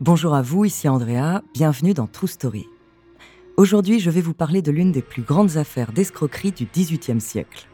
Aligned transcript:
Bonjour 0.00 0.36
à 0.36 0.42
vous, 0.42 0.64
ici 0.64 0.88
Andrea, 0.88 1.42
bienvenue 1.54 1.92
dans 1.92 2.06
True 2.06 2.28
Story. 2.28 2.68
Aujourd'hui, 3.56 3.98
je 3.98 4.10
vais 4.10 4.20
vous 4.20 4.32
parler 4.32 4.62
de 4.62 4.70
l'une 4.70 4.92
des 4.92 5.02
plus 5.02 5.22
grandes 5.22 5.56
affaires 5.56 5.90
d'escroquerie 5.90 6.52
du 6.52 6.66
XVIIIe 6.66 7.20
siècle. 7.20 7.66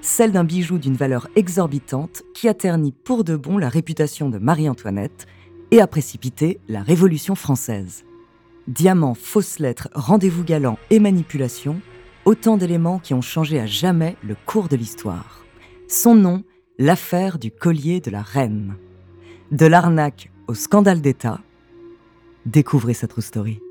Celle 0.00 0.30
d'un 0.30 0.44
bijou 0.44 0.78
d'une 0.78 0.94
valeur 0.94 1.26
exorbitante 1.34 2.22
qui 2.32 2.46
a 2.46 2.54
terni 2.54 2.92
pour 2.92 3.24
de 3.24 3.34
bon 3.34 3.58
la 3.58 3.68
réputation 3.68 4.28
de 4.28 4.38
Marie-Antoinette 4.38 5.26
et 5.72 5.80
a 5.80 5.88
précipité 5.88 6.60
la 6.68 6.80
Révolution 6.80 7.34
française. 7.34 8.04
Diamants, 8.68 9.14
fausses 9.14 9.58
lettres, 9.58 9.88
rendez-vous 9.94 10.44
galants 10.44 10.78
et 10.90 11.00
manipulation, 11.00 11.80
autant 12.24 12.56
d'éléments 12.56 13.00
qui 13.00 13.14
ont 13.14 13.20
changé 13.20 13.58
à 13.58 13.66
jamais 13.66 14.14
le 14.22 14.36
cours 14.46 14.68
de 14.68 14.76
l'histoire. 14.76 15.44
Son 15.88 16.14
nom, 16.14 16.44
l'affaire 16.78 17.40
du 17.40 17.50
collier 17.50 17.98
de 17.98 18.12
la 18.12 18.22
reine. 18.22 18.76
De 19.50 19.66
l'arnaque 19.66 20.30
au 20.46 20.54
scandale 20.54 21.00
d'État, 21.00 21.40
découvrez 22.46 22.94
cette 22.94 23.20
story. 23.20 23.63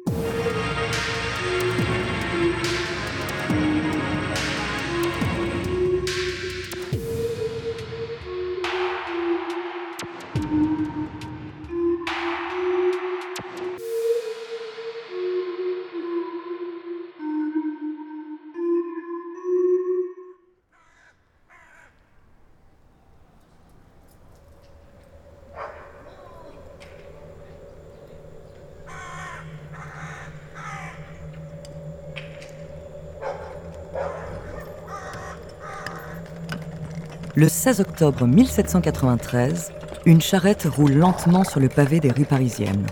Le 37.36 37.50
16 37.50 37.80
octobre 37.80 38.28
1793, 38.28 39.72
une 40.06 40.22
charrette 40.22 40.67
roule 40.70 40.92
lentement 40.92 41.44
sur 41.44 41.59
le 41.59 41.67
pavé 41.67 42.00
des 42.00 42.12
rues 42.12 42.26
parisiennes. 42.26 42.86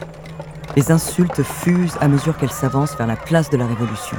Les 0.76 0.92
insultes 0.92 1.44
fusent 1.44 1.96
à 2.02 2.08
mesure 2.08 2.36
qu'elle 2.36 2.50
s'avance 2.50 2.98
vers 2.98 3.06
la 3.06 3.18
place 3.18 3.52
de 3.52 3.58
la 3.58 3.68
Révolution. 3.68 4.18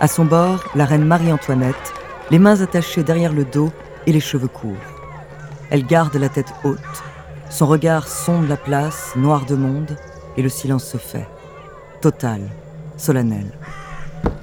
À 0.00 0.08
son 0.08 0.24
bord, 0.24 0.64
la 0.74 0.86
reine 0.86 1.04
Marie-Antoinette, 1.04 1.94
les 2.32 2.40
mains 2.40 2.62
attachées 2.62 3.04
derrière 3.04 3.32
le 3.32 3.44
dos 3.44 3.70
et 4.08 4.12
les 4.12 4.18
cheveux 4.18 4.48
courts. 4.48 4.74
Elle 5.70 5.86
garde 5.86 6.16
la 6.16 6.28
tête 6.28 6.52
haute, 6.64 6.80
son 7.48 7.68
regard 7.68 8.08
sonde 8.08 8.48
la 8.48 8.56
place, 8.56 9.12
noire 9.14 9.46
de 9.46 9.54
monde, 9.54 9.96
et 10.36 10.42
le 10.42 10.48
silence 10.48 10.84
se 10.84 10.96
fait. 10.96 11.28
Total, 12.00 12.40
solennel. 12.96 13.52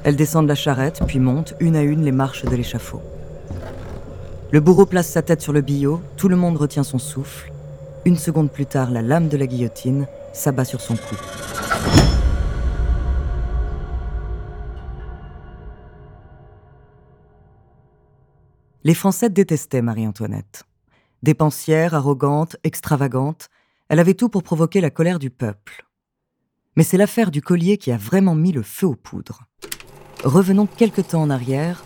Elle 0.05 0.15
descend 0.15 0.45
de 0.45 0.49
la 0.49 0.55
charrette, 0.55 1.01
puis 1.05 1.19
monte 1.19 1.53
une 1.59 1.75
à 1.75 1.81
une 1.81 2.05
les 2.05 2.13
marches 2.13 2.45
de 2.45 2.55
l'échafaud. 2.55 3.01
Le 4.51 4.59
bourreau 4.59 4.87
place 4.87 5.07
sa 5.07 5.21
tête 5.21 5.41
sur 5.41 5.53
le 5.53 5.61
billot, 5.61 6.01
tout 6.17 6.27
le 6.27 6.35
monde 6.35 6.57
retient 6.57 6.81
son 6.81 6.97
souffle. 6.97 7.53
Une 8.05 8.15
seconde 8.15 8.51
plus 8.51 8.65
tard, 8.65 8.89
la 8.89 9.03
lame 9.03 9.29
de 9.29 9.37
la 9.37 9.45
guillotine 9.45 10.07
s'abat 10.33 10.65
sur 10.65 10.81
son 10.81 10.95
cou. 10.95 11.15
Les 18.83 18.95
Français 18.95 19.29
détestaient 19.29 19.83
Marie-Antoinette. 19.83 20.63
Dépensière, 21.21 21.93
arrogante, 21.93 22.55
extravagante, 22.63 23.49
elle 23.87 23.99
avait 23.99 24.15
tout 24.15 24.29
pour 24.29 24.41
provoquer 24.41 24.81
la 24.81 24.89
colère 24.89 25.19
du 25.19 25.29
peuple. 25.29 25.85
Mais 26.75 26.83
c'est 26.83 26.97
l'affaire 26.97 27.29
du 27.29 27.43
collier 27.43 27.77
qui 27.77 27.91
a 27.91 27.97
vraiment 27.97 28.33
mis 28.33 28.51
le 28.51 28.63
feu 28.63 28.87
aux 28.87 28.95
poudres. 28.95 29.43
Revenons 30.23 30.65
quelque 30.65 31.01
temps 31.01 31.21
en 31.21 31.29
arrière, 31.29 31.83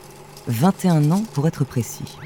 21 0.47 1.11
ans 1.11 1.23
pour 1.33 1.47
être 1.47 1.63
précis. 1.63 2.17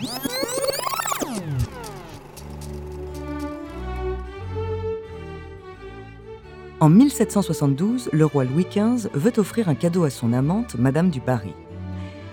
En 6.79 6.89
1772, 6.89 8.09
le 8.11 8.25
roi 8.25 8.45
Louis 8.45 8.65
XV 8.69 9.09
veut 9.13 9.33
offrir 9.37 9.69
un 9.69 9.75
cadeau 9.75 10.03
à 10.03 10.09
son 10.09 10.33
amante, 10.33 10.75
Madame 10.77 11.09
du 11.09 11.19
Barry. 11.19 11.53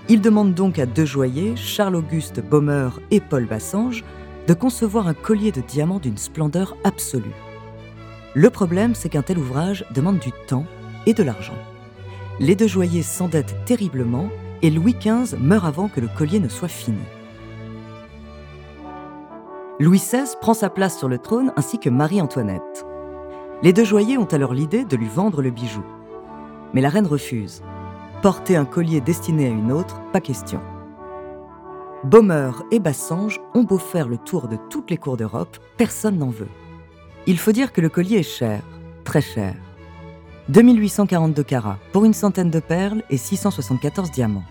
Il 0.09 0.21
demande 0.21 0.55
donc 0.55 0.79
à 0.79 0.87
deux 0.87 1.07
joailliers, 1.07 1.57
Charles-Auguste 1.57 2.41
Baumer 2.41 2.91
et 3.11 3.21
Paul 3.21 3.47
Bassange, 3.47 4.05
de 4.47 4.55
concevoir 4.55 5.09
un 5.09 5.15
collier 5.15 5.51
de 5.51 5.63
diamants 5.63 5.99
d'une 5.99 6.19
splendeur 6.19 6.77
absolue. 6.85 7.25
Le 8.35 8.51
problème, 8.51 8.95
c'est 8.95 9.09
qu'un 9.09 9.23
tel 9.23 9.39
ouvrage 9.39 9.85
demande 9.95 10.19
du 10.19 10.31
temps 10.47 10.67
et 11.07 11.15
de 11.15 11.23
l'argent. 11.23 11.57
Les 12.41 12.57
deux 12.57 12.67
joailliers 12.67 13.03
s'endettent 13.03 13.57
terriblement 13.65 14.29
et 14.65 14.71
Louis 14.71 14.95
XV 14.99 15.37
meurt 15.39 15.67
avant 15.67 15.89
que 15.89 16.01
le 16.01 16.09
collier 16.09 16.41
ne 16.41 16.49
soit 16.49 16.69
fini. 16.69 16.97
Louis 19.79 19.99
XVI 19.99 20.25
prend 20.41 20.55
sa 20.55 20.71
place 20.71 20.99
sur 20.99 21.07
le 21.07 21.19
trône 21.19 21.53
ainsi 21.57 21.79
que 21.79 21.91
Marie-Antoinette. 21.91 22.87
Les 23.63 23.75
deux 23.75 23.85
joailliers 23.85 24.17
ont 24.17 24.25
alors 24.25 24.55
l'idée 24.55 24.87
de 24.87 24.97
lui 24.97 25.07
vendre 25.07 25.43
le 25.43 25.51
bijou. 25.51 25.85
Mais 26.73 26.81
la 26.81 26.89
reine 26.89 27.07
refuse. 27.07 27.63
Porter 28.23 28.57
un 28.57 28.65
collier 28.65 29.03
destiné 29.03 29.49
à 29.49 29.51
une 29.51 29.71
autre, 29.71 30.01
pas 30.15 30.23
question. 30.23 30.61
Baumer 32.03 32.53
et 32.71 32.79
Bassange 32.79 33.43
ont 33.53 33.65
beau 33.65 33.77
faire 33.77 34.09
le 34.09 34.17
tour 34.17 34.49
de 34.49 34.57
toutes 34.71 34.91
les 34.91 34.97
cours 34.97 35.19
d'Europe, 35.19 35.59
personne 35.77 36.17
n'en 36.17 36.31
veut. 36.31 36.49
Il 37.27 37.39
faut 37.39 37.53
dire 37.53 37.71
que 37.75 37.83
le 37.83 37.91
collier 37.91 38.21
est 38.21 38.23
cher, 38.23 38.63
très 39.05 39.21
cher. 39.21 39.55
2842 40.49 41.43
carats 41.43 41.79
pour 41.93 42.07
une 42.07 42.15
centaine 42.15 42.51
de 42.51 42.61
perles 42.61 43.03
et 43.11 43.19
674 43.19 44.11
diamants. 44.11 44.45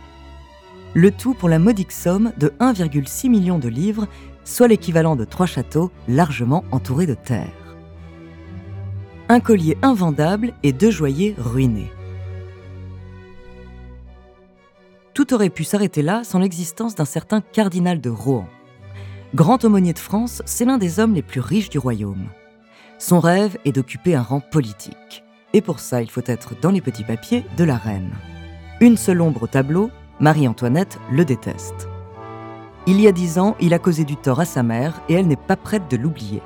Le 0.94 1.12
tout 1.12 1.34
pour 1.34 1.50
la 1.50 1.60
modique 1.60 1.92
somme 1.92 2.34
de 2.38 2.54
1,6 2.60 3.30
million 3.30 3.60
de 3.60 3.70
livres, 3.70 4.08
soit 4.44 4.68
l'équivalent 4.68 5.16
de 5.16 5.26
trois 5.26 5.46
châteaux 5.46 5.92
largement 6.08 6.64
entourés 6.72 7.08
de 7.08 7.16
terre 7.16 7.64
un 9.30 9.40
collier 9.40 9.78
invendable 9.82 10.54
et 10.64 10.74
deux 10.74 10.92
joailliers 10.92 11.36
ruinés. 11.38 11.92
Tout 15.14 15.34
aurait 15.34 15.50
pu 15.50 15.64
s'arrêter 15.64 16.02
là 16.02 16.24
sans 16.24 16.40
l'existence 16.40 16.96
d'un 16.96 17.06
certain 17.06 17.42
cardinal 17.42 18.02
de 18.02 18.10
Rohan. 18.10 18.48
Grand 19.34 19.64
aumônier 19.64 19.94
de 19.94 20.00
France, 20.00 20.42
c'est 20.46 20.66
l'un 20.66 20.78
des 20.78 21.00
hommes 21.00 21.14
les 21.14 21.22
plus 21.22 21.40
riches 21.40 21.70
du 21.70 21.80
royaume. 21.80 22.28
Son 23.00 23.20
rêve 23.20 23.58
est 23.66 23.72
d'occuper 23.72 24.16
un 24.16 24.22
rang 24.22 24.40
politique. 24.40 25.24
Et 25.54 25.62
pour 25.62 25.80
ça, 25.80 26.02
il 26.02 26.10
faut 26.10 26.22
être 26.26 26.54
dans 26.62 26.72
les 26.72 26.82
petits 26.82 27.04
papiers 27.04 27.44
de 27.58 27.64
la 27.64 27.78
reine. 27.78 28.12
Une 28.82 28.98
seule 28.98 29.22
ombre 29.22 29.44
au 29.44 29.48
tableau, 29.48 29.90
Marie-Antoinette 30.24 31.00
le 31.12 31.26
déteste. 31.26 31.90
Il 32.88 33.02
y 33.02 33.10
a 33.10 33.12
dix 33.12 33.40
ans, 33.40 33.58
il 33.60 33.74
a 33.74 33.78
causé 33.78 34.06
du 34.06 34.16
tort 34.16 34.40
à 34.40 34.46
sa 34.46 34.64
mère 34.64 35.02
et 35.10 35.16
elle 35.16 35.28
n'est 35.28 35.36
pas 35.36 35.58
prête 35.58 35.92
de 35.92 35.98
l'oublier. 35.98 36.42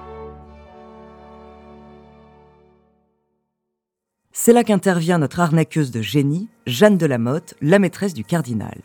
C'est 4.31 4.51
là 4.51 4.63
qu'intervient 4.63 5.19
notre 5.19 5.41
arnaqueuse 5.41 5.91
de 5.91 6.01
génie, 6.01 6.49
Jeanne 6.65 6.97
de 6.97 7.05
la 7.05 7.19
Motte, 7.19 7.53
la 7.61 7.77
maîtresse 7.77 8.15
du 8.15 8.23
cardinal. 8.23 8.81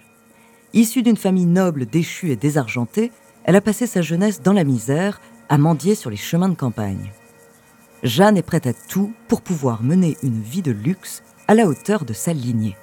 Issue 0.74 1.02
d'une 1.02 1.16
famille 1.16 1.46
noble, 1.46 1.86
déchue 1.86 2.30
et 2.30 2.36
désargentée, 2.36 3.12
elle 3.44 3.56
a 3.56 3.62
passé 3.62 3.86
sa 3.86 4.02
jeunesse 4.02 4.42
dans 4.42 4.52
la 4.52 4.64
misère, 4.64 5.22
à 5.48 5.56
mendier 5.56 5.94
sur 5.94 6.10
les 6.10 6.16
chemins 6.18 6.50
de 6.50 6.54
campagne. 6.54 7.12
Jeanne 8.02 8.36
est 8.36 8.42
prête 8.42 8.66
à 8.66 8.74
tout 8.74 9.14
pour 9.26 9.40
pouvoir 9.40 9.82
mener 9.82 10.18
une 10.22 10.42
vie 10.42 10.60
de 10.60 10.72
luxe 10.72 11.22
à 11.48 11.54
la 11.54 11.66
hauteur 11.66 12.04
de 12.04 12.12
sa 12.12 12.34
lignée. 12.34 12.76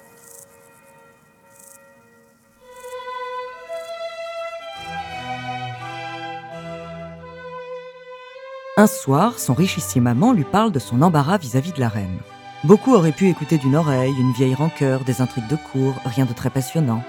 Un 8.80 8.86
soir, 8.86 9.38
son 9.38 9.52
richissime 9.52 10.06
amant 10.06 10.32
lui 10.32 10.44
parle 10.44 10.72
de 10.72 10.78
son 10.78 11.02
embarras 11.02 11.36
vis-à-vis 11.36 11.74
de 11.74 11.80
la 11.80 11.90
reine. 11.90 12.16
Beaucoup 12.64 12.94
auraient 12.94 13.12
pu 13.12 13.28
écouter 13.28 13.58
d'une 13.58 13.76
oreille, 13.76 14.14
une 14.18 14.32
vieille 14.32 14.54
rancœur, 14.54 15.04
des 15.04 15.20
intrigues 15.20 15.48
de 15.48 15.58
cour, 15.70 15.92
rien 16.06 16.24
de 16.24 16.32
très 16.32 16.48
passionnant. 16.48 17.04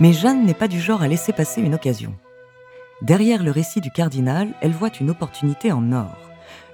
Mais 0.00 0.12
Jeanne 0.12 0.44
n'est 0.44 0.52
pas 0.52 0.66
du 0.66 0.80
genre 0.80 1.00
à 1.02 1.06
laisser 1.06 1.32
passer 1.32 1.60
une 1.60 1.76
occasion. 1.76 2.12
Derrière 3.02 3.44
le 3.44 3.52
récit 3.52 3.80
du 3.80 3.92
cardinal, 3.92 4.48
elle 4.60 4.72
voit 4.72 4.90
une 5.00 5.10
opportunité 5.10 5.70
en 5.70 5.92
or. 5.92 6.18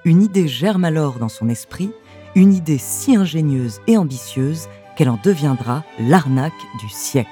Une 0.06 0.22
idée 0.22 0.48
germe 0.48 0.86
alors 0.86 1.18
dans 1.18 1.28
son 1.28 1.50
esprit, 1.50 1.90
une 2.34 2.54
idée 2.54 2.78
si 2.78 3.16
ingénieuse 3.16 3.82
et 3.86 3.98
ambitieuse 3.98 4.70
qu'elle 4.96 5.10
en 5.10 5.20
deviendra 5.22 5.84
l'arnaque 5.98 6.54
du 6.80 6.88
siècle. 6.88 7.28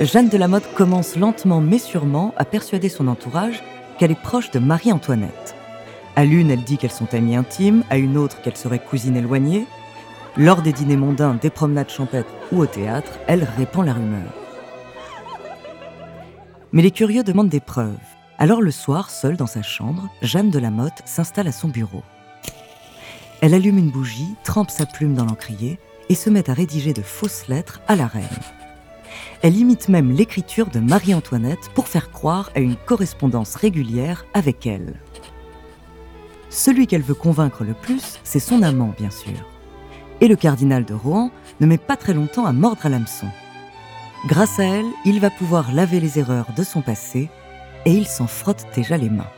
Jeanne 0.00 0.28
de 0.28 0.36
la 0.36 0.48
Motte 0.48 0.74
commence 0.74 1.14
lentement 1.14 1.60
mais 1.60 1.78
sûrement 1.78 2.34
à 2.36 2.44
persuader 2.44 2.88
son 2.88 3.06
entourage 3.06 3.62
qu'elle 4.00 4.12
est 4.12 4.14
proche 4.14 4.50
de 4.50 4.58
Marie-Antoinette. 4.58 5.54
À 6.16 6.24
l'une, 6.24 6.50
elle 6.50 6.64
dit 6.64 6.78
qu'elles 6.78 6.90
sont 6.90 7.12
amies 7.12 7.36
intimes, 7.36 7.84
à 7.90 7.98
une 7.98 8.16
autre 8.16 8.40
qu'elles 8.40 8.56
seraient 8.56 8.78
cousines 8.78 9.14
éloignées. 9.14 9.66
Lors 10.38 10.62
des 10.62 10.72
dîners 10.72 10.96
mondains, 10.96 11.34
des 11.34 11.50
promenades 11.50 11.90
champêtres 11.90 12.32
ou 12.50 12.60
au 12.60 12.66
théâtre, 12.66 13.18
elle 13.26 13.46
répand 13.58 13.84
la 13.84 13.92
rumeur. 13.92 14.32
Mais 16.72 16.80
les 16.80 16.92
curieux 16.92 17.22
demandent 17.22 17.50
des 17.50 17.60
preuves. 17.60 17.98
Alors 18.38 18.62
le 18.62 18.70
soir, 18.70 19.10
seule 19.10 19.36
dans 19.36 19.46
sa 19.46 19.60
chambre, 19.60 20.08
Jeanne 20.22 20.50
de 20.50 20.58
la 20.58 20.70
Motte 20.70 21.02
s'installe 21.04 21.48
à 21.48 21.52
son 21.52 21.68
bureau. 21.68 22.02
Elle 23.42 23.52
allume 23.52 23.76
une 23.76 23.90
bougie, 23.90 24.34
trempe 24.44 24.70
sa 24.70 24.86
plume 24.86 25.12
dans 25.12 25.26
l'encrier 25.26 25.78
et 26.08 26.14
se 26.14 26.30
met 26.30 26.48
à 26.48 26.54
rédiger 26.54 26.94
de 26.94 27.02
fausses 27.02 27.48
lettres 27.48 27.82
à 27.86 27.96
la 27.96 28.06
reine. 28.06 28.24
Elle 29.42 29.56
imite 29.56 29.88
même 29.88 30.12
l'écriture 30.12 30.68
de 30.68 30.80
Marie-Antoinette 30.80 31.70
pour 31.74 31.88
faire 31.88 32.10
croire 32.10 32.50
à 32.54 32.60
une 32.60 32.76
correspondance 32.76 33.54
régulière 33.54 34.24
avec 34.34 34.66
elle. 34.66 35.00
Celui 36.50 36.86
qu'elle 36.86 37.02
veut 37.02 37.14
convaincre 37.14 37.64
le 37.64 37.74
plus, 37.74 38.18
c'est 38.24 38.40
son 38.40 38.62
amant, 38.62 38.92
bien 38.98 39.10
sûr. 39.10 39.46
Et 40.20 40.28
le 40.28 40.36
cardinal 40.36 40.84
de 40.84 40.94
Rohan 40.94 41.30
ne 41.60 41.66
met 41.66 41.78
pas 41.78 41.96
très 41.96 42.12
longtemps 42.12 42.44
à 42.44 42.52
mordre 42.52 42.84
à 42.84 42.88
l'hameçon. 42.88 43.28
Grâce 44.26 44.58
à 44.58 44.64
elle, 44.64 44.90
il 45.04 45.20
va 45.20 45.30
pouvoir 45.30 45.72
laver 45.72 46.00
les 46.00 46.18
erreurs 46.18 46.52
de 46.56 46.62
son 46.62 46.82
passé 46.82 47.30
et 47.86 47.92
il 47.92 48.06
s'en 48.06 48.26
frotte 48.26 48.66
déjà 48.74 48.96
les 48.96 49.08
mains. 49.08 49.30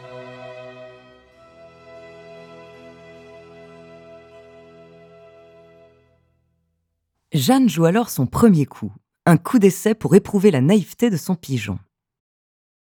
Jeanne 7.32 7.68
joue 7.68 7.86
alors 7.86 8.10
son 8.10 8.26
premier 8.26 8.66
coup, 8.66 8.92
un 9.32 9.38
coup 9.38 9.58
d'essai 9.58 9.94
pour 9.94 10.14
éprouver 10.14 10.50
la 10.50 10.60
naïveté 10.60 11.08
de 11.08 11.16
son 11.16 11.36
pigeon. 11.36 11.78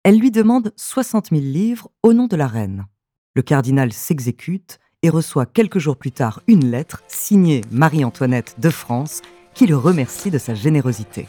Elle 0.05 0.21
lui 0.21 0.31
demande 0.31 0.73
60 0.77 1.31
000 1.31 1.43
livres 1.43 1.91
au 2.05 2.13
nom 2.13 2.29
de 2.29 2.37
la 2.37 2.47
reine. 2.47 2.87
Le 3.35 3.43
cardinal 3.43 3.93
s'exécute 3.93 4.79
et 5.03 5.11
reçoit 5.11 5.47
quelques 5.47 5.81
jours 5.81 5.97
plus 5.97 6.13
tard 6.13 6.41
une 6.47 6.71
lettre 6.71 7.03
signée 7.09 7.63
Marie-Antoinette 7.73 8.55
de 8.61 8.71
France 8.71 9.21
qui 9.53 9.67
le 9.67 9.77
remercie 9.77 10.31
de 10.31 10.39
sa 10.39 10.55
générosité. 10.55 11.27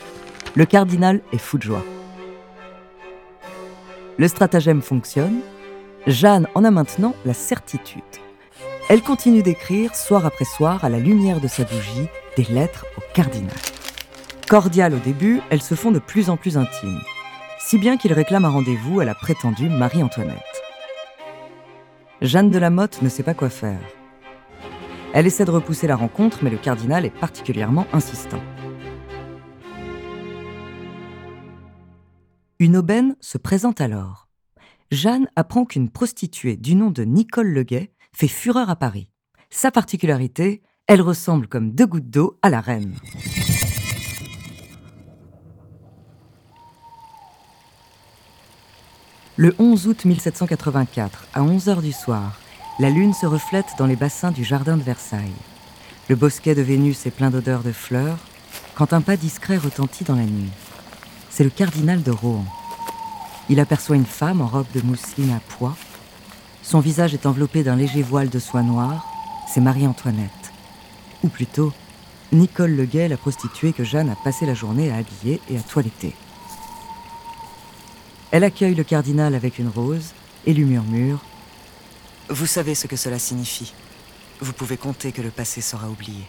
Le 0.55 0.67
cardinal 0.67 1.21
est 1.33 1.39
fou 1.39 1.57
de 1.57 1.63
joie. 1.63 1.85
Le 4.19 4.27
stratagème 4.27 4.83
fonctionne. 4.83 5.39
Jeanne 6.05 6.47
en 6.53 6.63
a 6.63 6.69
maintenant 6.69 7.15
la 7.25 7.33
certitude. 7.33 8.03
Elle 8.89 9.01
continue 9.01 9.41
d'écrire 9.41 9.95
soir 9.95 10.27
après 10.27 10.45
soir 10.45 10.85
à 10.85 10.89
la 10.89 10.99
lumière 10.99 11.41
de 11.41 11.47
sa 11.47 11.63
bougie 11.63 12.07
des 12.37 12.43
lettres 12.43 12.85
au 12.95 13.01
cardinal. 13.15 13.57
Cordiales 14.49 14.95
au 14.95 14.99
début, 14.99 15.41
elles 15.51 15.61
se 15.61 15.75
font 15.75 15.91
de 15.91 15.99
plus 15.99 16.31
en 16.31 16.35
plus 16.35 16.57
intimes, 16.57 17.01
si 17.59 17.77
bien 17.77 17.97
qu'il 17.97 18.13
réclame 18.13 18.45
un 18.45 18.49
rendez-vous 18.49 18.99
à 18.99 19.05
la 19.05 19.13
prétendue 19.13 19.69
Marie-Antoinette. 19.69 20.63
Jeanne 22.23 22.49
de 22.49 22.57
la 22.57 22.71
Motte 22.71 23.03
ne 23.03 23.09
sait 23.09 23.21
pas 23.21 23.35
quoi 23.35 23.51
faire. 23.51 23.79
Elle 25.13 25.27
essaie 25.27 25.45
de 25.45 25.51
repousser 25.51 25.85
la 25.85 25.95
rencontre, 25.95 26.39
mais 26.41 26.49
le 26.49 26.57
cardinal 26.57 27.05
est 27.05 27.11
particulièrement 27.11 27.85
insistant. 27.93 28.41
Une 32.57 32.75
aubaine 32.75 33.15
se 33.19 33.37
présente 33.37 33.81
alors. 33.81 34.29
Jeanne 34.89 35.29
apprend 35.35 35.63
qu'une 35.63 35.91
prostituée 35.91 36.57
du 36.57 36.73
nom 36.73 36.89
de 36.89 37.03
Nicole 37.03 37.49
Leguet 37.49 37.91
fait 38.13 38.27
fureur 38.27 38.71
à 38.71 38.75
Paris. 38.75 39.11
Sa 39.51 39.69
particularité, 39.69 40.63
elle 40.87 41.01
ressemble 41.01 41.47
comme 41.47 41.71
deux 41.71 41.85
gouttes 41.85 42.09
d'eau 42.09 42.39
à 42.41 42.49
la 42.49 42.61
reine. 42.61 42.95
Le 49.41 49.55
11 49.57 49.87
août 49.87 50.03
1784, 50.03 51.27
à 51.33 51.41
11h 51.41 51.81
du 51.81 51.93
soir, 51.93 52.37
la 52.77 52.89
lune 52.89 53.13
se 53.13 53.25
reflète 53.25 53.67
dans 53.77 53.85
les 53.85 53.95
bassins 53.95 54.31
du 54.31 54.43
jardin 54.43 54.75
de 54.75 54.83
Versailles. 54.83 55.31
Le 56.09 56.17
bosquet 56.17 56.55
de 56.55 56.61
Vénus 56.61 57.05
est 57.05 57.11
plein 57.11 57.29
d'odeurs 57.29 57.63
de 57.63 57.71
fleurs, 57.71 58.17
quand 58.75 58.91
un 58.91 58.99
pas 58.99 59.15
discret 59.15 59.55
retentit 59.55 60.03
dans 60.03 60.17
la 60.17 60.25
nuit. 60.25 60.51
C'est 61.29 61.45
le 61.45 61.49
cardinal 61.49 62.03
de 62.03 62.11
Rohan. 62.11 62.43
Il 63.47 63.61
aperçoit 63.61 63.95
une 63.95 64.03
femme 64.03 64.41
en 64.41 64.47
robe 64.47 64.67
de 64.75 64.81
mousseline 64.81 65.31
à 65.31 65.39
pois. 65.57 65.77
Son 66.61 66.81
visage 66.81 67.13
est 67.13 67.25
enveloppé 67.25 67.63
d'un 67.63 67.77
léger 67.77 68.01
voile 68.01 68.27
de 68.27 68.39
soie 68.39 68.61
noire. 68.61 69.07
C'est 69.47 69.61
Marie-Antoinette. 69.61 70.51
Ou 71.23 71.29
plutôt, 71.29 71.71
Nicole 72.33 72.75
Leguet, 72.75 73.07
la 73.07 73.15
prostituée 73.15 73.71
que 73.71 73.85
Jeanne 73.85 74.09
a 74.09 74.17
passé 74.21 74.45
la 74.45 74.53
journée 74.53 74.91
à 74.91 74.97
habiller 74.97 75.39
et 75.49 75.57
à 75.57 75.61
toiletter. 75.61 76.13
Elle 78.31 78.43
accueille 78.43 78.75
le 78.75 78.83
cardinal 78.83 79.33
avec 79.33 79.57
une 79.57 79.69
rose 79.69 80.13
et 80.45 80.53
lui 80.53 80.65
murmure⁇ 80.65 81.17
Vous 82.33 82.45
savez 82.45 82.75
ce 82.75 82.85
que 82.87 82.95
cela 82.95 83.17
signifie. 83.17 83.73
Vous 84.39 84.53
pouvez 84.53 84.77
compter 84.77 85.11
que 85.11 85.21
le 85.21 85.31
passé 85.31 85.61
sera 85.61 85.89
oublié. 85.89 86.23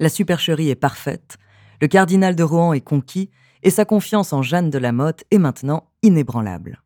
La 0.00 0.08
supercherie 0.08 0.70
est 0.70 0.74
parfaite, 0.74 1.36
le 1.80 1.86
cardinal 1.86 2.34
de 2.34 2.42
Rohan 2.42 2.72
est 2.72 2.80
conquis 2.80 3.30
et 3.62 3.70
sa 3.70 3.84
confiance 3.84 4.32
en 4.32 4.42
Jeanne 4.42 4.70
de 4.70 4.78
la 4.78 4.92
Motte 4.92 5.24
est 5.30 5.38
maintenant 5.38 5.90
inébranlable. 6.02 6.82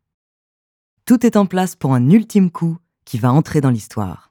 Tout 1.04 1.24
est 1.24 1.36
en 1.36 1.46
place 1.46 1.76
pour 1.76 1.94
un 1.94 2.10
ultime 2.10 2.50
coup 2.50 2.78
qui 3.04 3.18
va 3.18 3.32
entrer 3.32 3.60
dans 3.60 3.70
l'histoire. 3.70 4.25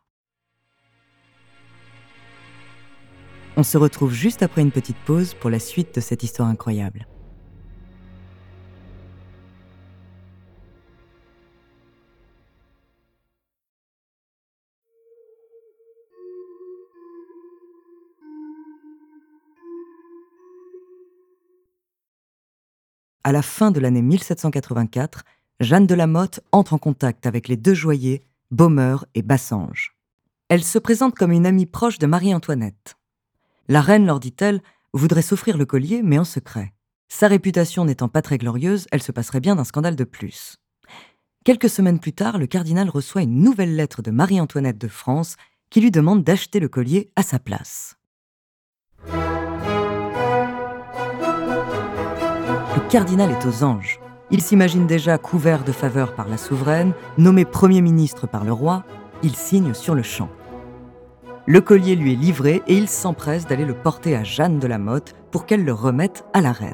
On 3.58 3.64
se 3.64 3.78
retrouve 3.78 4.12
juste 4.12 4.44
après 4.44 4.62
une 4.62 4.72
petite 4.72 4.98
pause 5.06 5.34
pour 5.34 5.50
la 5.50 5.60
suite 5.60 5.96
de 5.96 6.02
cette 6.02 6.24
histoire 6.24 6.50
incroyable. 6.50 7.08
À 23.24 23.32
la 23.32 23.42
fin 23.42 23.72
de 23.72 23.80
l'année 23.80 24.02
1784, 24.02 25.24
Jeanne 25.62 25.88
de 25.88 25.96
la 25.96 26.08
Motte 26.08 26.42
entre 26.52 26.74
en 26.74 26.78
contact 26.78 27.26
avec 27.26 27.48
les 27.48 27.58
deux 27.58 27.74
joailliers, 27.74 28.22
Baumeur 28.52 29.06
et 29.16 29.22
Bassange. 29.22 29.96
Elle 30.50 30.64
se 30.64 30.78
présente 30.78 31.16
comme 31.16 31.32
une 31.32 31.46
amie 31.46 31.66
proche 31.66 32.00
de 32.00 32.06
Marie-Antoinette. 32.06 32.98
La 33.68 33.82
reine, 33.82 34.06
leur 34.06 34.20
dit-elle, 34.20 34.62
voudrait 34.94 35.22
s'offrir 35.22 35.58
le 35.58 35.66
collier, 35.66 36.02
mais 36.04 36.20
en 36.20 36.24
secret. 36.24 36.74
Sa 37.10 37.28
réputation 37.28 37.86
n'étant 37.86 38.10
pas 38.10 38.22
très 38.22 38.38
glorieuse, 38.38 38.86
elle 38.92 39.02
se 39.02 39.12
passerait 39.12 39.40
bien 39.40 39.56
d'un 39.56 39.64
scandale 39.64 39.96
de 39.96 40.04
plus. 40.04 40.58
Quelques 41.44 41.70
semaines 41.70 42.00
plus 42.00 42.14
tard, 42.14 42.38
le 42.38 42.48
cardinal 42.48 42.90
reçoit 42.90 43.22
une 43.22 43.42
nouvelle 43.42 43.76
lettre 43.76 44.02
de 44.02 44.12
Marie-Antoinette 44.12 44.78
de 44.78 44.88
France 44.88 45.36
qui 45.70 45.82
lui 45.82 45.92
demande 45.92 46.24
d'acheter 46.24 46.60
le 46.60 46.68
collier 46.68 47.12
à 47.16 47.24
sa 47.24 47.40
place. 47.40 47.98
Le 52.76 52.90
cardinal 52.90 53.32
est 53.32 53.46
aux 53.46 53.64
anges. 53.64 54.00
Il 54.32 54.42
s'imagine 54.42 54.88
déjà 54.88 55.18
couvert 55.18 55.64
de 55.64 55.72
faveurs 55.72 56.16
par 56.16 56.28
la 56.28 56.38
souveraine, 56.38 56.94
nommé 57.18 57.46
Premier 57.46 57.82
ministre 57.82 58.28
par 58.28 58.44
le 58.44 58.52
roi, 58.52 58.84
il 59.22 59.36
signe 59.36 59.74
sur 59.74 59.96
le 59.96 60.04
champ. 60.04 60.30
Le 61.48 61.62
collier 61.62 61.96
lui 61.96 62.14
est 62.14 62.16
livré 62.16 62.64
et 62.66 62.76
il 62.76 62.90
s'empresse 62.90 63.46
d'aller 63.46 63.66
le 63.66 63.76
porter 63.76 64.16
à 64.16 64.24
Jeanne 64.24 64.58
de 64.58 64.66
la 64.66 64.80
Motte 64.80 65.14
pour 65.30 65.46
qu'elle 65.46 65.64
le 65.64 65.74
remette 65.74 66.26
à 66.34 66.42
la 66.42 66.52
reine. 66.52 66.74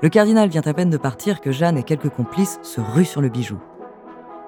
Le 0.00 0.08
cardinal 0.08 0.48
vient 0.48 0.62
à 0.64 0.72
peine 0.74 0.90
de 0.90 0.96
partir 0.96 1.40
que 1.40 1.50
Jeanne 1.50 1.76
et 1.76 1.82
quelques 1.82 2.10
complices 2.10 2.60
se 2.62 2.80
ruent 2.80 3.04
sur 3.04 3.20
le 3.20 3.30
bijou. 3.30 3.58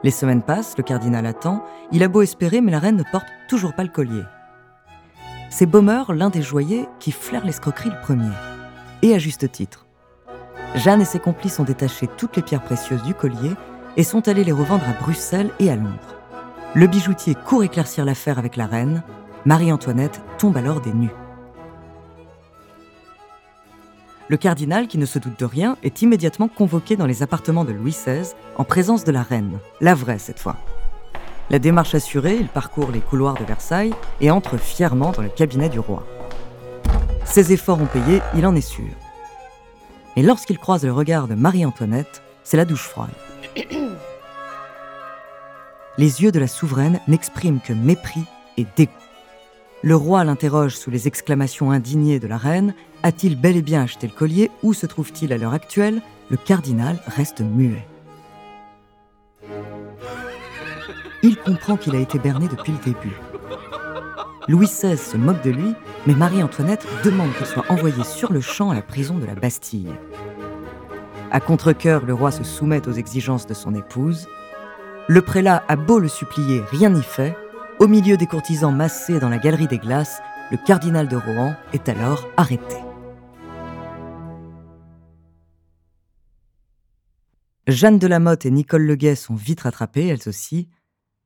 Les 0.05 0.13
semaines 0.13 0.43
passent, 0.43 0.77
le 0.79 0.85
cardinal 0.85 1.27
attend, 1.27 1.65
il 1.91 2.05
a 2.05 2.09
beau 2.09 2.23
espérer, 2.23 2.61
mais 2.61 2.71
la 2.71 2.79
reine 2.79 2.97
ne 2.97 3.11
porte 3.11 3.27
toujours 3.49 3.75
pas 3.75 3.83
le 3.83 3.89
collier. 3.89 4.23
C'est 5.51 5.67
Baumeur, 5.67 6.13
l'un 6.13 6.31
des 6.31 6.43
joyers, 6.43 6.87
qui 7.01 7.11
flaire 7.11 7.45
l'escroquerie 7.45 7.91
le 7.91 8.01
premier. 8.01 8.31
Et 9.03 9.13
à 9.13 9.19
juste 9.19 9.51
titre. 9.51 9.87
Jeanne 10.77 11.01
et 11.01 11.07
ses 11.07 11.19
complices 11.19 11.59
ont 11.59 11.65
détaché 11.65 12.07
toutes 12.17 12.37
les 12.37 12.43
pierres 12.43 12.63
précieuses 12.63 13.03
du 13.03 13.15
collier 13.15 13.55
et 13.97 14.05
sont 14.05 14.29
allés 14.29 14.45
les 14.45 14.53
revendre 14.53 14.85
à 14.89 15.03
Bruxelles 15.03 15.51
et 15.59 15.69
à 15.69 15.75
Londres. 15.75 16.16
Le 16.77 16.87
bijoutier 16.87 17.35
court 17.35 17.65
éclaircir 17.65 18.05
l'affaire 18.05 18.39
avec 18.39 18.55
la 18.55 18.67
reine. 18.67 19.03
Marie-Antoinette 19.47 20.21
tombe 20.37 20.59
alors 20.59 20.83
des 20.83 20.93
nues. 20.93 21.15
Le 24.29 24.37
cardinal, 24.37 24.87
qui 24.87 24.99
ne 24.99 25.07
se 25.07 25.19
doute 25.19 25.41
de 25.41 25.47
rien, 25.47 25.79
est 25.83 26.03
immédiatement 26.03 26.49
convoqué 26.49 26.97
dans 26.97 27.07
les 27.07 27.23
appartements 27.23 27.65
de 27.65 27.73
Louis 27.73 27.93
XVI 27.93 28.35
en 28.57 28.65
présence 28.65 29.05
de 29.05 29.11
la 29.11 29.23
reine, 29.23 29.59
la 29.81 29.95
vraie 29.95 30.19
cette 30.19 30.39
fois. 30.39 30.57
La 31.49 31.59
démarche 31.59 31.95
assurée, 31.95 32.37
il 32.37 32.49
parcourt 32.49 32.91
les 32.91 33.01
couloirs 33.01 33.39
de 33.41 33.45
Versailles 33.45 33.95
et 34.21 34.31
entre 34.31 34.59
fièrement 34.59 35.13
dans 35.13 35.23
le 35.23 35.31
cabinet 35.31 35.71
du 35.71 35.79
roi. 35.79 36.07
Ses 37.25 37.55
efforts 37.55 37.81
ont 37.81 37.87
payé, 37.87 38.21
il 38.37 38.47
en 38.47 38.55
est 38.55 38.61
sûr. 38.61 38.85
Et 40.15 40.23
lorsqu'il 40.23 40.59
croise 40.59 40.85
le 40.85 40.93
regard 40.93 41.27
de 41.27 41.37
Marie-Antoinette, 41.37 42.21
c'est 42.45 42.59
la 42.59 42.67
douche 42.67 42.87
froide 42.87 43.15
les 45.99 46.23
yeux 46.23 46.33
de 46.33 46.39
la 46.39 46.47
souveraine 46.47 47.01
n'expriment 47.09 47.61
que 47.61 47.73
mépris 47.73 48.25
et 48.57 48.67
dégoût. 48.77 48.93
Le 49.83 49.97
roi 49.97 50.25
l'interroge 50.25 50.77
sous 50.77 50.91
les 50.91 51.07
exclamations 51.07 51.71
indignées 51.71 52.19
de 52.19 52.27
la 52.27 52.37
reine. 52.39 52.75
A-t-il 53.03 53.39
bel 53.39 53.57
et 53.57 53.63
bien 53.63 53.83
acheté 53.83 54.07
le 54.07 54.13
collier? 54.13 54.51
Où 54.63 54.75
se 54.75 54.87
trouve-t-il 54.87 55.33
à 55.33 55.39
l'heure 55.39 55.55
actuelle? 55.55 56.01
Le 56.31 56.37
cardinal 56.37 56.99
reste 57.07 57.41
muet. 57.41 57.87
Il 61.23 61.37
comprend 61.37 61.77
qu'il 61.77 61.95
a 61.95 62.01
été 62.01 62.19
berné 62.19 62.49
depuis 62.49 62.73
le 62.73 62.79
début. 62.79 63.17
Louis 64.49 64.67
XVI 64.67 64.97
se 64.97 65.17
moque 65.17 65.43
de 65.43 65.51
lui, 65.51 65.75
mais 66.07 66.15
Marie-Antoinette 66.15 66.87
demande 67.05 67.33
qu'il 67.35 67.47
soit 67.47 67.65
envoyé 67.69 68.05
sur 68.05 68.33
le 68.33 68.41
champ 68.41 68.71
à 68.71 68.75
la 68.75 68.83
prison 68.83 69.19
de 69.19 69.27
la 69.27 69.35
Bastille. 69.35 69.93
À 71.33 71.41
contre-coeur, 71.41 72.07
le 72.07 72.15
roi 72.15 72.31
se 72.31 72.45
soumet 72.45 72.87
aux 72.87 72.93
exigences 72.93 73.47
de 73.47 73.55
son 73.55 73.75
épouse. 73.75 74.29
Le 75.09 75.23
prélat 75.23 75.63
a 75.69 75.77
beau 75.77 76.01
le 76.01 76.09
supplier, 76.09 76.63
rien 76.73 76.91
n'y 76.91 77.03
fait. 77.03 77.37
Au 77.79 77.87
milieu 77.87 78.17
des 78.17 78.27
courtisans 78.27 78.75
massés 78.75 79.21
dans 79.21 79.29
la 79.29 79.39
galerie 79.39 79.69
des 79.69 79.79
glaces, 79.79 80.21
le 80.51 80.57
cardinal 80.57 81.07
de 81.07 81.17
Rohan 81.17 81.55
est 81.73 81.89
alors 81.89 82.27
arrêté. 82.37 82.75
Jeanne 87.69 88.01
de 88.01 88.07
la 88.09 88.19
Motte 88.19 88.47
et 88.47 88.51
Nicole 88.51 88.83
Leguet 88.83 89.15
sont 89.15 89.37
vite 89.37 89.61
rattrapées, 89.61 90.09
elles 90.09 90.29
aussi. 90.29 90.69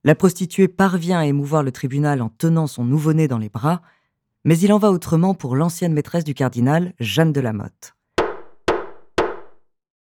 La 0.05 0.15
prostituée 0.15 0.69
parvient 0.69 1.19
à 1.19 1.25
émouvoir 1.25 1.63
le 1.63 1.73
tribunal 1.73 2.21
en 2.21 2.29
tenant 2.29 2.67
son 2.67 2.85
nouveau-né 2.85 3.29
dans 3.29 3.39
les 3.39 3.49
bras, 3.49 3.81
mais 4.45 4.59
il 4.59 4.75
en 4.75 4.79
va 4.79 4.91
autrement 4.91 5.33
pour 5.33 5.57
l'ancienne 5.57 5.95
maîtresse 5.95 6.25
du 6.25 6.35
cardinal, 6.35 6.93
Jeanne 7.01 7.33
de 7.33 7.41
la 7.41 7.55
Motte. 7.55 7.95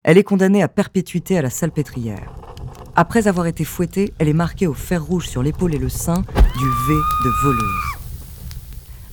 Elle 0.03 0.17
est 0.17 0.23
condamnée 0.23 0.63
à 0.63 0.69
perpétuité 0.69 1.37
à 1.37 1.41
la 1.41 1.49
salpêtrière. 1.49 2.54
Après 2.95 3.27
avoir 3.27 3.47
été 3.47 3.65
fouettée, 3.65 4.13
elle 4.19 4.29
est 4.29 4.33
marquée 4.33 4.67
au 4.67 4.73
fer 4.73 5.03
rouge 5.03 5.27
sur 5.27 5.43
l'épaule 5.43 5.75
et 5.75 5.79
le 5.79 5.89
sein 5.89 6.21
du 6.21 6.65
V 6.87 6.93
de 7.23 7.43
voleuse. 7.43 7.61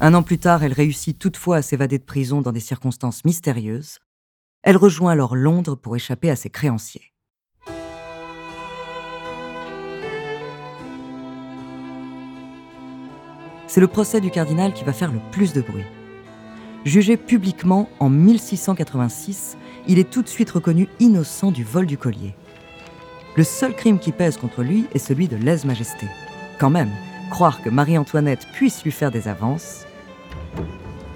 Un 0.01 0.15
an 0.15 0.23
plus 0.23 0.39
tard, 0.39 0.63
elle 0.63 0.73
réussit 0.73 1.19
toutefois 1.19 1.57
à 1.57 1.63
s'évader 1.63 1.99
de 1.99 2.05
prison 2.05 2.43
dans 2.43 2.53
des 2.53 2.61
circonstances 2.61 3.25
mystérieuses. 3.25 3.99
Elle 4.63 4.77
rejoint 4.77 5.13
alors 5.13 5.35
Londres 5.35 5.75
pour 5.75 5.97
échapper 5.97 6.31
à 6.31 6.37
ses 6.37 6.51
créanciers. 6.51 7.13
c'est 13.73 13.81
le 13.81 13.89
procès 13.89 14.21
du 14.21 14.31
cardinal 14.31 14.75
qui 14.75 14.85
va 14.85 14.93
faire 14.93 15.11
le 15.11 15.19
plus 15.31 15.55
de 15.55 15.63
bruit. 15.63 15.87
Jugé 16.85 17.17
publiquement 17.17 17.89
en 18.01 18.11
1686, 18.11 19.57
il 19.89 19.99
est 19.99 20.11
tout 20.11 20.21
de 20.21 20.29
suite 20.29 20.51
reconnu 20.51 20.89
innocent 21.01 21.51
du 21.51 21.65
vol 21.65 21.87
du 21.87 21.97
collier. 21.97 22.35
Le 23.35 23.45
seul 23.45 23.75
crime 23.75 23.99
qui 23.99 24.13
pèse 24.13 24.37
contre 24.37 24.63
lui 24.63 24.85
est 24.93 24.99
celui 24.99 25.27
de 25.27 25.37
lèse-majesté. 25.37 26.07
Quand 26.59 26.69
même, 26.69 26.91
croire 27.31 27.63
que 27.63 27.71
Marie-Antoinette 27.71 28.47
puisse 28.53 28.85
lui 28.85 28.93
faire 28.93 29.11
des 29.11 29.27
avances. 29.27 29.87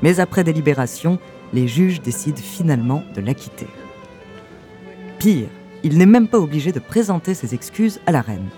Mais 0.01 0.19
après 0.19 0.43
délibération, 0.43 1.19
les 1.53 1.69
juges 1.69 2.01
décident 2.01 2.41
finalement 2.41 3.03
de 3.15 3.21
l'acquitter. 3.21 3.67
Pire, 5.19 5.49
il 5.85 5.99
n'est 5.99 6.07
même 6.07 6.29
pas 6.29 6.39
obligé 6.39 6.73
de 6.73 6.81
présenter 6.81 7.35
ses 7.35 7.55
excuses 7.55 8.01
à 8.07 8.13
la 8.13 8.23
reine. 8.23 8.49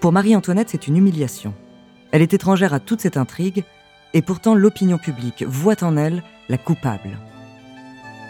Pour 0.00 0.12
Marie-Antoinette, 0.12 0.70
c'est 0.70 0.88
une 0.88 0.96
humiliation. 0.96 1.52
Elle 2.10 2.22
est 2.22 2.32
étrangère 2.32 2.72
à 2.72 2.80
toute 2.80 3.02
cette 3.02 3.18
intrigue, 3.18 3.64
et 4.14 4.22
pourtant 4.22 4.54
l'opinion 4.54 4.96
publique 4.96 5.44
voit 5.46 5.84
en 5.84 5.98
elle 5.98 6.22
la 6.48 6.56
coupable. 6.56 7.18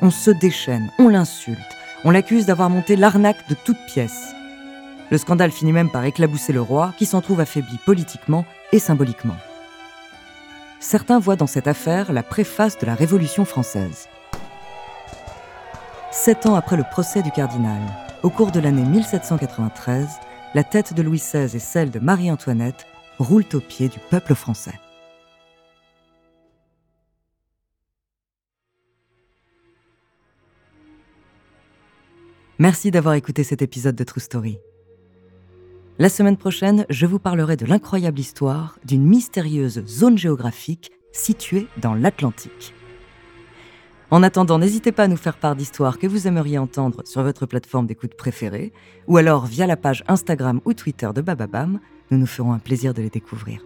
On 0.03 0.11
se 0.11 0.31
déchaîne, 0.31 0.91
on 0.99 1.09
l'insulte, 1.09 1.59
on 2.05 2.11
l'accuse 2.11 2.45
d'avoir 2.45 2.69
monté 2.69 2.97
l'arnaque 2.97 3.49
de 3.49 3.55
toutes 3.55 3.85
pièces. 3.87 4.35
Le 5.11 5.17
scandale 5.19 5.50
finit 5.50 5.73
même 5.73 5.91
par 5.91 6.05
éclabousser 6.05 6.53
le 6.53 6.61
roi, 6.61 6.93
qui 6.99 7.07
s'en 7.07 7.23
trouve 7.23 7.41
affaibli 7.41 7.79
politiquement 7.87 8.45
et 8.73 8.79
symboliquement. 8.79 9.37
Certains 10.81 11.19
voient 11.19 11.37
dans 11.37 11.47
cette 11.47 11.67
affaire 11.67 12.12
la 12.12 12.23
préface 12.23 12.76
de 12.79 12.87
la 12.87 12.95
Révolution 12.95 13.45
française. 13.45 14.09
Sept 16.11 16.45
ans 16.47 16.55
après 16.57 16.76
le 16.76 16.85
procès 16.91 17.23
du 17.23 17.31
cardinal, 17.31 17.81
au 18.23 18.31
cours 18.31 18.50
de 18.50 18.61
l'année 18.61 18.85
1793, 18.85 20.07
la 20.55 20.65
tête 20.65 20.93
de 20.93 21.03
Louis 21.03 21.19
XVI 21.19 21.57
et 21.57 21.61
celle 21.61 21.91
de 21.91 22.00
Marie-Antoinette 22.00 22.87
roulent 23.19 23.45
aux 23.55 23.61
pieds 23.61 23.88
du 23.88 23.99
peuple 24.11 24.35
français. 24.35 24.79
Merci 32.59 32.91
d'avoir 32.91 33.15
écouté 33.15 33.45
cet 33.45 33.61
épisode 33.61 33.97
de 33.97 34.05
True 34.05 34.21
Story. 34.21 34.59
La 35.99 36.09
semaine 36.09 36.39
prochaine, 36.39 36.87
je 36.89 37.05
vous 37.05 37.19
parlerai 37.19 37.57
de 37.57 37.67
l'incroyable 37.67 38.19
histoire 38.19 38.79
d'une 38.83 39.05
mystérieuse 39.05 39.85
zone 39.87 40.17
géographique 40.17 40.91
située 41.13 41.69
dans 41.83 41.93
l'Atlantique. 41.93 42.73
En 44.11 44.23
attendant, 44.23 44.59
n'hésitez 44.59 44.91
pas 44.91 45.03
à 45.03 45.09
nous 45.09 45.19
faire 45.19 45.37
part 45.37 45.55
d'histoires 45.55 45.99
que 45.99 46.07
vous 46.07 46.27
aimeriez 46.27 46.57
entendre 46.57 47.03
sur 47.05 47.23
votre 47.23 47.45
plateforme 47.45 47.87
d'écoute 47.87 48.15
préférée, 48.17 48.73
ou 49.07 49.19
alors 49.19 49.45
via 49.45 49.67
la 49.67 49.77
page 49.77 50.03
Instagram 50.09 50.63
ou 50.65 50.73
Twitter 50.73 51.11
de 51.15 51.21
Bababam. 51.21 51.79
Nous 52.11 52.17
nous 52.17 52.27
ferons 52.27 52.55
un 52.55 52.59
plaisir 52.59 52.95
de 52.95 53.03
les 53.03 53.11
découvrir. 53.11 53.61